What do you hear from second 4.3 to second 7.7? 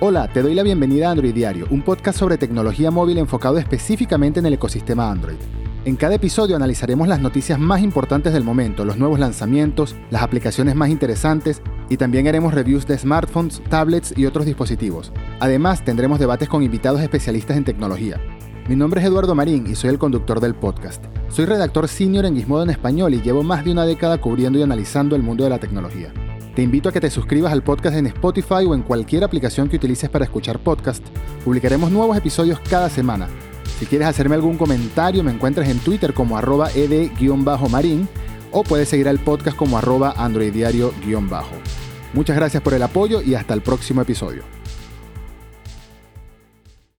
en el ecosistema Android. En cada episodio analizaremos las noticias